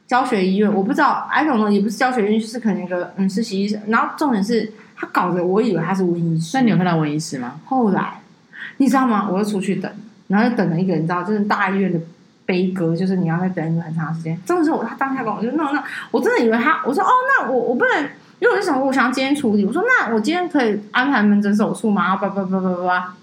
[0.08, 3.82] 教学医院我不知道，I don't know，也不是教学医院，就是可能一个嗯实习医生。
[3.88, 4.72] 然后重点是。
[4.98, 7.60] 他搞得我以为他是温医师，那你有看到温医师吗？
[7.66, 8.22] 后来
[8.78, 9.28] 你知道吗？
[9.30, 9.92] 我又出去等，
[10.30, 12.00] 然后就等了一个人，你知道，就是大医院的
[12.46, 14.40] 悲歌，就是你要再等一个很长时间。
[14.46, 18.04] 真的是我，他当下跟我就那那，我真的以为他，我说哦，那我我不能，
[18.40, 19.66] 因为我就想说，我想要今天处理。
[19.66, 22.16] 我说那我今天可以安排门诊手术吗？
[22.16, 23.14] 叭叭叭叭叭。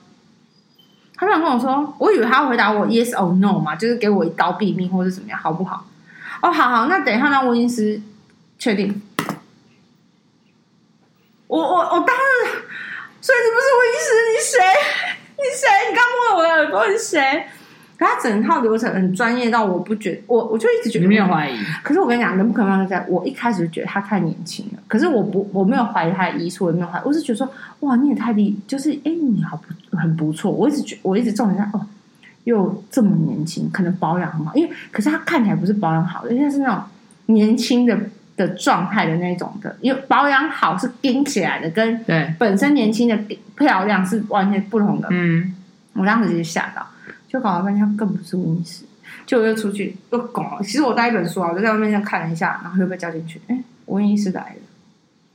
[1.26, 5.86] 他想跟我说，我以为他要回答我 yes or no 嘛，就是给我一刀毙命或者怎么样，好不好？
[6.42, 8.00] 哦，好好，那等一下让温医师
[8.58, 9.00] 确定。
[11.46, 12.52] 我我我当然，
[13.20, 14.58] 所以你不是温医师，你谁？
[15.36, 15.68] 你谁？
[15.90, 17.46] 你刚摸了我的耳朵，你谁？
[18.02, 21.56] 可他整套流程很专业到我不觉，我我就一直觉得你没有怀疑。
[21.82, 23.04] 可是我跟你讲，人不可貌在。
[23.08, 27.48] 我一开始就觉得他太年轻了，可是我不我没有怀疑他的医术，我没有怀疑，我是觉得说
[27.80, 30.50] 哇，你也太厉，就是哎，你好不很不错。
[30.50, 31.86] 我一直觉我一直重点在哦，
[32.44, 36.82] 又这么年轻，可能保养很好，因为可是他看起来不是保养好的，因为是那种
[37.26, 37.98] 年轻的。
[38.34, 43.14] 的状态的那种的，因为保养好是盯起来的，跟对本身年轻的
[43.58, 45.08] 漂亮是完全不同的。
[45.10, 45.54] 嗯，
[45.92, 46.84] 我当时就吓到，
[47.28, 48.84] 就搞了半天，更不是温医师，
[49.26, 50.58] 就我又出去又搞。
[50.62, 53.40] 其实我带一本书啊，我就在外面看了一下，然后又被叫进去。
[53.48, 54.62] 哎，温医师来了，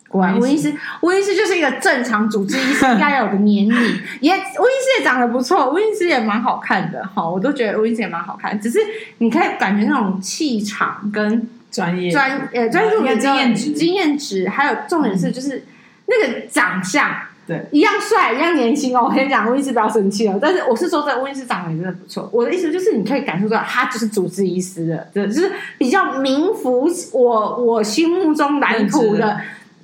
[0.09, 7.05] 果然温医师，温医师就是一个正常主治医师 应该有的年龄，也温医师也长得不错，温医师也蛮好看的。
[7.05, 8.79] 哈，我都觉得温医师也蛮好看，只是
[9.17, 11.49] 你可以感觉那种气场跟。
[11.69, 15.65] 专业专呃专注的经验值，经验值，还有重点是就是
[16.07, 17.11] 那个长相，
[17.47, 19.07] 对，一样帅，一样年轻哦。
[19.09, 20.37] 我跟你讲，温医师不要生气哦。
[20.39, 22.29] 但是我是说，这温医师长得也真的不错。
[22.33, 29.39] 我的意思就是，你可以感受到他就是主治医师的，对，就是比较名副我我心目中蓝图的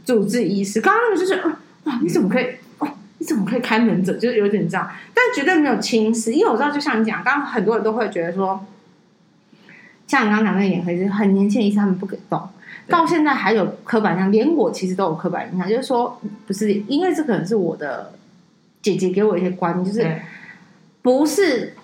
[0.05, 0.81] 主治医师。
[0.81, 1.41] 刚刚那个就是，
[1.85, 2.47] 哇，你怎么可以？
[2.79, 2.87] 哦，
[3.19, 4.19] 你怎么可以开门诊？
[4.19, 8.65] 就是有点这样，但绝对没有轻视，因为我知道，就像你讲，刚刚很多人都会觉得说。
[10.05, 12.39] 像你刚刚讲那个眼科，医生很年轻的医生，他们不给动，
[12.87, 18.13] 到现在还有刻板印象，连我其实都有刻板印象，就是说不是，因为这可能是我的
[18.81, 20.21] 姐姐给我一些观念，就是
[21.01, 21.75] 不是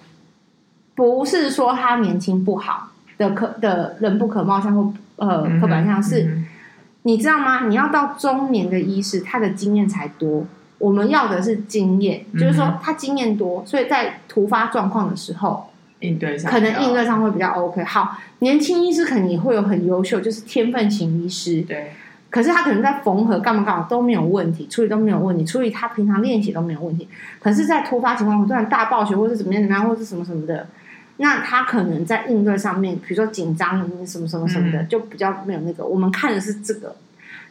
[0.96, 6.46] 不是说他年轻不好的可的人不可貌相或呃刻板印象是，嗯、
[7.04, 7.68] 你知道吗？
[7.68, 10.46] 你要到中年的医师，他的经验才多。
[10.78, 15.69] 我们要的是经验，嗯、就是说他经验多，所以在突发状况的时候
[16.02, 17.84] 应对上可能应对上会比较 OK。
[17.84, 21.62] 好，年轻医师肯定也会有很优秀，就是天分型医师。
[21.64, 21.92] 对，
[22.30, 27.08] 可是他可能在缝合干嘛干嘛都没有问题，处理都没有问题，处理他平常练习都没有问题。
[27.40, 30.68] 可是，在突发情况，突然大暴雪，或是怎么样怎么样，或是什么什么的，
[31.18, 35.86] 那他可能在应对上面，比如说紧张什么什么什么的，嗯、就比较没有那个。
[35.86, 36.96] 我们看的是这个，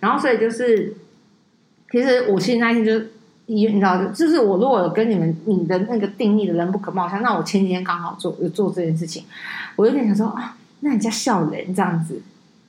[0.00, 0.94] 然后所以就是，
[1.90, 3.12] 其实我现在就是。
[3.50, 9.24] 你你知道，就是我如果有跟你们你的那个定义的人不可貌相，那我前几天刚好做有做这件事情，
[9.76, 12.20] 我有点想说啊，那人家笑人这样子，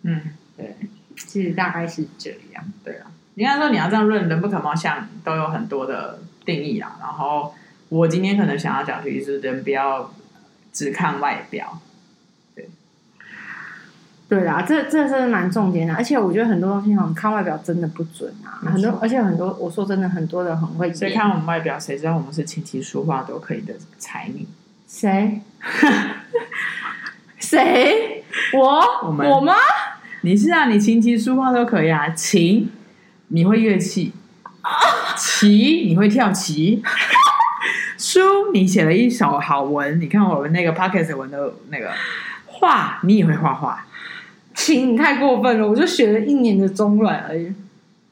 [0.03, 0.21] 嗯，
[0.55, 0.75] 对，
[1.17, 6.97] 其实大概是这样，对啊，应该说你要这样论人不可貌相，都有很多的定义啊。
[7.01, 7.53] 然后
[7.89, 10.13] 我今天可能想要讲的就是人不要
[10.71, 11.81] 只看外表。
[14.29, 18.61] 对啦，这这是蛮重点的，而且我觉得很多东西哈，看外表真的不准啊。
[18.69, 20.93] 很多，而且很多，我说真的，很多人很会。
[20.93, 24.45] 所以看我们外表，谁知道我们是琴棋书画都可以的才女？
[24.87, 25.41] 谁？
[27.39, 28.23] 谁？
[28.53, 29.07] 我？
[29.07, 29.27] 我们？
[29.27, 29.55] 我吗？
[30.21, 32.09] 你是啊，你琴棋书画都可以啊。
[32.09, 32.69] 琴，
[33.29, 34.11] 你会乐器；
[35.17, 36.83] 棋，你会跳棋；
[37.97, 39.99] 书，你写了一首好文。
[39.99, 41.91] 你看我们那个 p o c k e t 文的那个
[42.45, 43.87] 画，你也会画画。
[44.69, 45.67] 琴，你太过分了！
[45.67, 47.51] 我就学了一年的中软而已，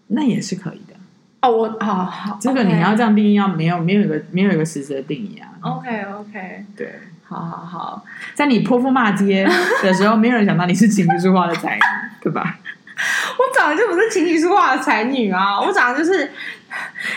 [0.07, 0.95] 那也是可以的。
[1.41, 5.47] 哦，我好好，这个你要这样定义，要没有没有一个没有一个实质的定义啊。
[5.61, 9.47] OK OK，对，好好好，在你泼妇骂街
[9.83, 11.81] 的时候，没有人想到你是琴棋书画的才女，
[12.23, 12.57] 对吧？
[13.37, 16.31] 我长得就不是琴棋书画的才女啊，我长得就是，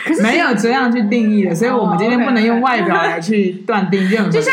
[0.05, 4.39] 可是没有这样去定义的，所以我们今天不能用外表来去断定任何一切。
[4.39, 4.53] 就像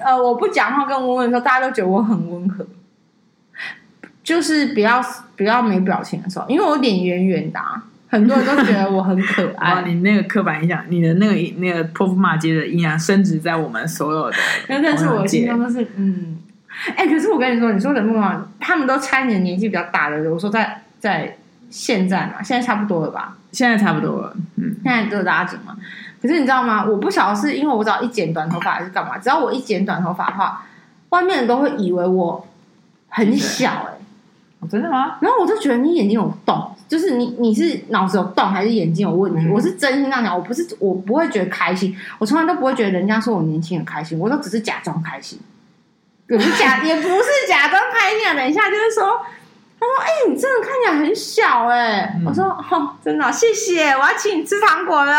[0.00, 2.66] 呃，我不讲话跟温温的时候，大家都觉得我很温和。
[4.24, 5.00] 就是比较
[5.36, 9.82] 比较没表情的时候，因为我脸圆圆的，啊，很多人都觉得我很可 爱。
[9.82, 14.36] 你那个刻板印象，你的那个那个泼妇骂街的印象，深植在我们所有的。
[14.66, 16.38] 但是我心中都是嗯，
[16.96, 20.16] 哎、欸，可是我跟你说，你说人不嘛，他们都猜你的年纪比较大的。
[20.32, 21.36] 我说在在
[21.68, 23.36] 现在嘛，现在差不多了吧？
[23.52, 25.76] 现在差不多了，嗯，现在都拉紧嘛。
[26.22, 26.82] 可是你知道吗？
[26.84, 30.64] 我不晓得是因为我只要一剪短头发还是干嘛，只要我一剪短头发的话，
[31.10, 32.48] 外面人都会以为我
[33.08, 34.03] 很小哎、欸。
[34.70, 35.16] 真的吗？
[35.20, 39.46] 然后我就觉得你眼睛有洞，就是你你是脑子有洞还是眼睛有问题？
[39.46, 45.38] 嗯、我是真心这样讲，我不是我不会觉得开心，我从来都不会觉得人家说我年轻很开心，我都只是假装开心，
[46.28, 48.34] 也不是假 也不是假装开心啊。
[48.34, 49.20] 等一下就是说，
[49.78, 52.14] 他说：“哎、欸，你真的看起来很小哎、欸。
[52.16, 55.14] 嗯”我说：“哦，真的，谢谢，我要请你吃糖果了。”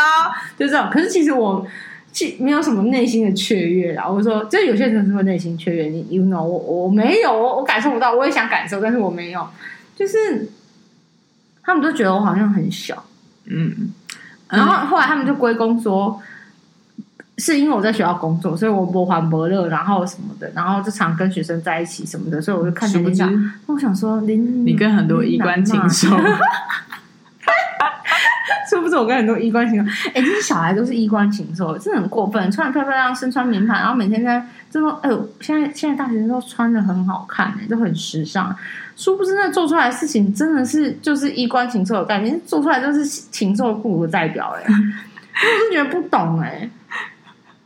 [0.57, 0.89] 就这种。
[0.91, 1.65] 可是其实我。
[2.15, 9.45] 其没有什么内心的雀跃啦，我说，就有些人是会内心雀跃，你 you know，我我没有，我我感受不到，我也想感受，但是我没有，
[9.97, 10.49] 就是
[11.61, 13.03] 他们都觉得我好像很小，
[13.47, 13.91] 嗯，
[14.47, 16.21] 然后后来他们就归功说，
[17.37, 23.29] 是因为我在学校工作，所以我不欢不乐，然后什么的，然后就常跟学生在一起什么的，所以我就看见你想，
[23.65, 26.15] 我想说，你你跟很多衣冠禽兽。
[28.69, 29.91] 是不是我跟很多衣冠禽兽？
[30.09, 38.55] 哎、欸，这些小孩都是衣冠禽兽，真的很过分，穿的漂漂亮亮，身穿名牌，然后每天在这种，哎呦，现在现在大学生都穿的很好看，哎，都很时尚。
[38.95, 46.69] 殊不知那做出来的事情真的是就是衣冠禽兽的概念，做出来就是禽兽不如的代表，哎，我是觉得不懂，哎，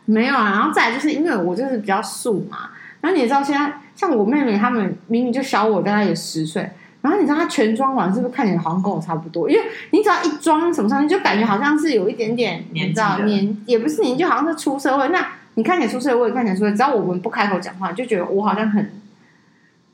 [0.05, 0.51] 没有啊。
[0.51, 2.69] 然后再就是因为我就是比较素嘛，
[3.01, 6.71] 然后你也知道现在像我妹妹她们明明就小我大概有十岁。
[7.01, 9.49] 然后你知道他全装完是不是看起来好像跟我差不多？
[9.49, 15.07] 因为你只要一装什么上去，就感觉好像是有一点点，你知道年也不是年纪，好像是出社会。
[15.07, 16.75] 那你看起来出社会，我也看起来出社会。
[16.75, 19.01] 只要我们不开口讲话，就觉得我好像很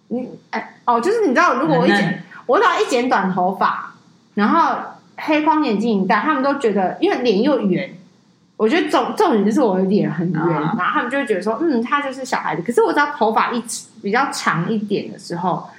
[0.07, 3.93] 你哎哦，就是你知道，如果我一剪，我只要一剪短头发，
[4.33, 4.75] 然后
[5.17, 7.93] 黑框眼镜一戴，他们都觉得，因为脸又圆，
[8.57, 12.63] 我觉得重重点就是我的脸很圆，然后他们就会觉得说，嗯，他就是小孩子。
[12.63, 13.63] 可是我只要头发一
[14.01, 15.69] 比较长一点的时候。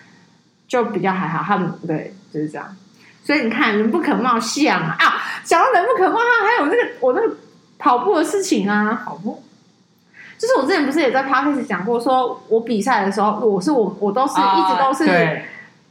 [0.68, 2.76] 就比较还好，他们对就是这样，
[3.24, 4.96] 所以你看人不可貌相啊！
[4.98, 7.34] 啊，讲到人不可貌相，还有那个我那个
[7.78, 9.42] 跑步的事情啊，跑步，
[10.36, 15.42] 就是我之前不是也在 podcast 讲过，说我比赛的时候，我是我我都是、啊、一直都是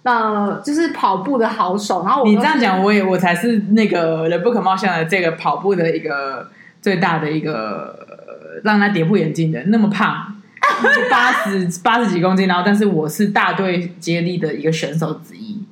[0.03, 2.03] 呃，就是跑步的好手。
[2.03, 6.49] 然后我你这样讲，我也我才是那个人不可貌相的这个跑步的一个
[6.81, 10.35] 最大的一个让他跌破眼镜的，那么胖。
[11.09, 15.63] 八十八十几公斤，然后但是我是大队接力的一个选手之一。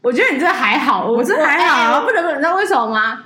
[0.00, 3.24] 我觉得你这还好，我这还好，不能不能，你知道为什么吗？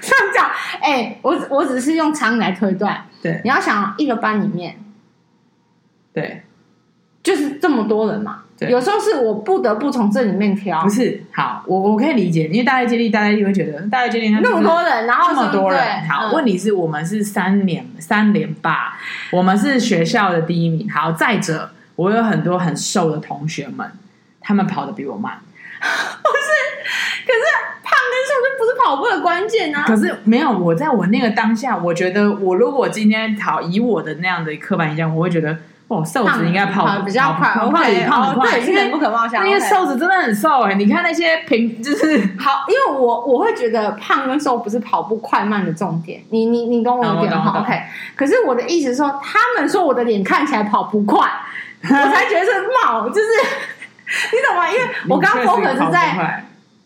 [0.00, 0.50] 像 这样，
[0.80, 3.04] 哎、欸，我我只是用常理来推断。
[3.22, 4.76] 对，你要想一个班里面，
[6.12, 6.42] 对，
[7.22, 8.42] 就是这么多人嘛。
[8.58, 10.82] 对，有时候是我不得不从这里面挑。
[10.82, 15.80] 不是，好，我我可以理解，因为大学接力，大家就会觉得大学接力那么多人，然后这么多人。
[16.08, 18.96] 好，嗯、问题是我们是三连三连霸，
[19.32, 20.88] 我们是学校的第一名。
[20.90, 23.90] 好，再者，我有很多很瘦的同学们，
[24.40, 25.38] 他们跑的比我慢。
[25.80, 26.50] 不是，
[27.26, 27.42] 可是
[27.82, 28.52] 胖跟瘦就。
[28.62, 29.82] 不是跑步的关键啊！
[29.84, 35.58] 可是没有，我在我那个当下，我觉得我如果今天跑以我的那样的刻板印象，我会觉得
[35.92, 39.46] 哦，瘦子应该跑，跑比较快，我怕你跑很快，因为不可貌相。
[39.46, 46.22] 因为瘦子真的很瘦哎、欸，你看那些平就是 好，因为我我会觉得胖跟瘦不是跑步快慢的重点。
[46.30, 47.78] 你你你懂我的点好 OK。
[48.16, 51.28] 可是我的意思是说，他们说我的脸看起来跑不快，
[51.82, 53.28] 我才觉得是冒，就是
[54.32, 54.68] 你懂吗？
[54.70, 56.44] 因为我刚刚 focus 是在。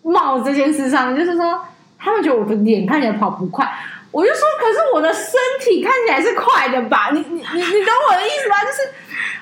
[0.09, 1.59] 冒这件事上，就是说，
[1.99, 3.69] 他们觉得我的脸看起来跑不快，
[4.11, 7.11] 我就说，可是我的身体看起来是快的吧？
[7.13, 8.57] 你你你你懂我的意思吗？
[8.65, 8.89] 就是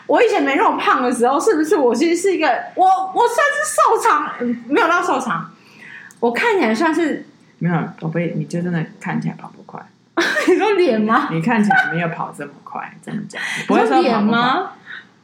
[0.06, 4.32] 我以前没那么胖的时候，是不是我其实是一个我我算是瘦长，
[4.68, 5.50] 没有到瘦长，
[6.20, 7.24] 我看起来算是
[7.58, 9.80] 没有宝贝，你就真的看起来跑不快。
[10.46, 11.28] 你说脸吗？
[11.30, 13.66] 你看起来没有跑这么快，真的假的？
[13.66, 14.72] 不会说脸吗？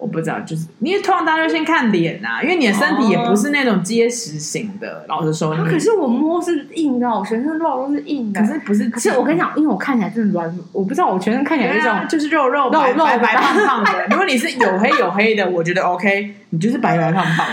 [0.01, 5.05] 我不知道，就是因为通常大家就先看脸呐，因为你的身体也不是那种结实型的。
[5.09, 8.41] 老实说，可是我摸是硬的，我全身肉都是硬的。
[8.41, 8.89] 可是不是？
[8.89, 13.91] 可是我跟你讲，因为我看起来是软，我不知道我全身看起来是这种，就是肉肉白白白胖胖的。
[14.11, 17.53] 如果你是有黑有黑的，我觉得 OK，你就是白白胖胖的。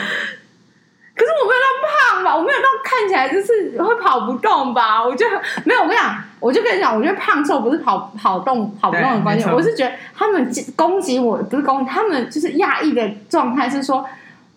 [1.13, 2.37] 可是我没有那么胖吧？
[2.37, 5.03] 我没有那么看起来就是会跑不动吧？
[5.03, 5.81] 我觉得没有。
[5.81, 6.23] 我跟你讲。
[6.39, 14.05] 我就跟你讲，我觉得胖瘦不是跑跑动跑不动的关键，我是觉得他们攻击我不是攻击，他们就是压抑的状态是说，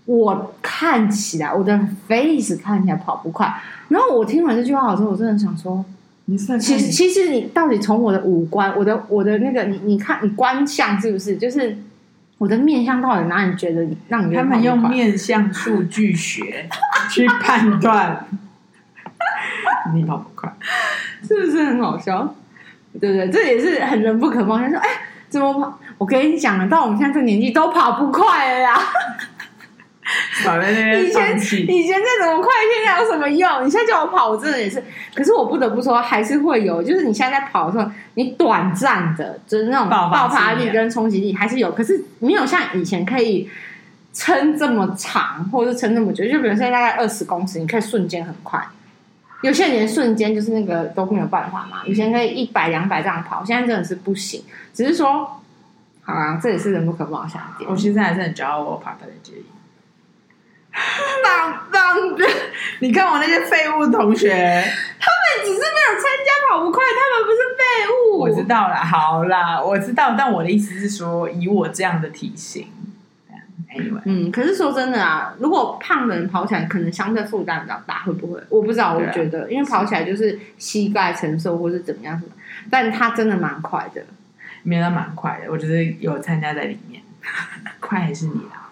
[0.04, 3.50] 我看起来我的 face 看起来跑不快。
[3.88, 5.82] 然后我听完这句话之后，我真的想说，
[6.26, 11.36] 你其实其实你到底从我的五官，我的我的那个你你看你观相是不是？
[11.36, 11.78] 就是
[12.38, 16.68] 我的面相到底哪里觉得让你他们用面相数据学
[17.10, 18.26] 去判断。
[19.94, 20.52] 你跑不快，
[21.36, 22.34] 是不是很好笑？
[23.00, 23.30] 对不对？
[23.30, 24.68] 这也是很人不可貌相。
[24.68, 24.88] 说，哎，
[25.28, 25.78] 怎么跑？
[25.96, 28.76] 我跟你讲了，到我们现在这个年纪都跑不快了呀。
[30.42, 33.64] 以前以前再怎么快，现在有什么用？
[33.64, 34.82] 你现在叫我跑，我真的也是。
[35.14, 36.82] 可是我不得不说，还是会有。
[36.82, 41.70] 就是你现在在跑的时候，你短暂的，就是那种爆发力跟冲击力还是有。
[41.70, 43.48] 可是没有像以前可以
[44.12, 46.24] 撑这么长，或者是撑那么久。
[46.24, 48.60] 就比如现在大概二十公尺，你可以瞬间很快。
[49.43, 51.82] 有些人瞬间就是那个都没有办法嘛。
[51.86, 54.45] 以前可以一百两百这样跑，现在真的是不行。
[54.74, 55.41] 只是说，
[56.03, 57.66] 好啊，这也是人不可貌相的。
[57.68, 59.47] 我现在还是很骄傲，我跑大学接力，
[61.24, 62.24] 棒棒的。
[62.80, 68.18] 你看我那些废物同学，他们只是没有参加跑不快，他们不是废物。
[68.18, 70.14] 我知道了，好啦，我知道。
[70.16, 72.66] 但我的意思是说，以我这样的体型。
[73.68, 74.00] Anyway.
[74.04, 78.40] 嗯，可是说真的啊，如果胖的人跑起来，可能相对负担比较大，会不会？
[78.48, 82.32] 我不知道，我觉得，啊、因为跑起来就是膝盖承受，或是怎么样什么，
[82.70, 84.02] 但他真的蛮快的，
[84.62, 85.50] 没有，他蛮快的。
[85.50, 87.02] 我觉得有参加在里面，
[87.80, 88.70] 快还是你啦，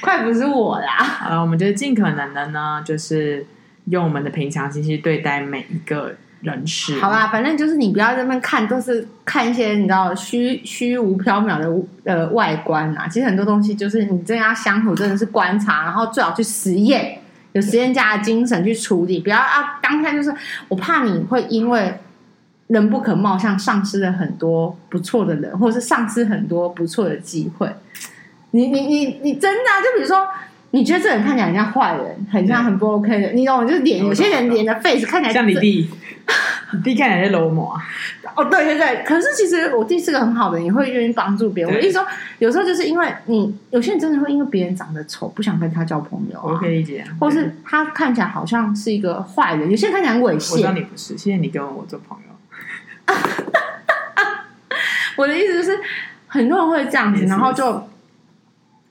[0.00, 0.92] 快不是我啦。
[1.02, 3.46] 好了，我们就尽可能的呢，就是
[3.86, 6.14] 用我们的平常心去对待每一个。
[6.46, 11.68] 人事好吧，反正就是你不要在那边看，都是看一些你知道虚虚无缥缈的
[12.04, 13.08] 呃外观啊。
[13.08, 17.18] 其实很多东西就是你真要相处，真的是观察，然后最好去实验，
[17.52, 19.18] 有实验家的精神去处理。
[19.18, 20.32] 不要啊，当下就是
[20.68, 21.98] 我怕你会因为
[22.68, 27.68] 人不可貌相，丧失了很多不错的人，或者是丧失很多不错的机会。
[28.52, 30.26] 你你你你真的，就比如说。
[30.76, 33.64] 你觉得这人看起来很像坏人，很像很不 OK 的，你懂吗？
[33.64, 35.88] 就是脸，有些人脸的 face 看起来像你弟，
[36.74, 37.80] 你弟看起来是流氓。
[38.36, 41.74] 哦，对对对，可是其实我弟是个很好的，也会愿意帮助别人。
[41.74, 42.06] 我意思说，
[42.40, 46.52] 有时候就是因为你，有些人真的会因为别人长得丑，不想跟他交朋友啊。
[46.52, 50.52] 我可以理解，或是他看起来好像是一个坏人，有些人看起来很猥亵。
[50.52, 53.14] 我知道你不是，谢谢你跟我做朋友。
[55.16, 55.78] 我的意思就是，
[56.26, 57.88] 很多人会这样子，然后就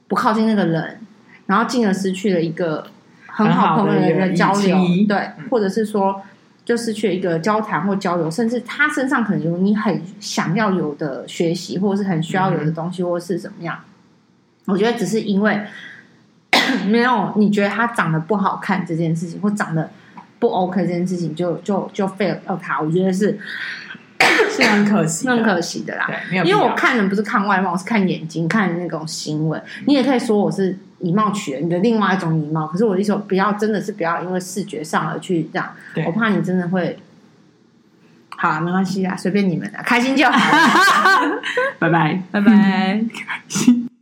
[0.07, 1.01] 不靠近那个人。
[1.47, 2.87] 然后进而失去了一个
[3.27, 4.77] 很好朋友的一个交流，
[5.07, 6.21] 对，嗯、或者是说
[6.63, 13.77] 就失去了一个交谈或交流，甚至他身上可能有你很想要有的学习，或者是很需要有的东西，或是怎么样？
[14.65, 15.61] 我觉得只是因为
[16.87, 19.87] 没有你觉得他长得不好看这件事情，或长得
[20.39, 22.81] 不 OK 这件事情就，就就就废了他。
[22.81, 23.37] 我觉得是
[24.49, 26.07] 是很可惜， 很可惜的啦。
[26.07, 29.61] 对，因为我看人不是看外貌，我是看眼睛，看那种行为。
[29.85, 30.75] 你也可以说我是。
[30.99, 35.69] 以貌取人你的另外一种以貌，可是我的意思说，不要真的是不要因为视觉上而去这样，
[36.05, 36.97] 我怕你真的会
[38.29, 40.31] 好啊，没关系啊，随便你们啊，开心就好。
[41.79, 43.01] 拜拜，拜拜。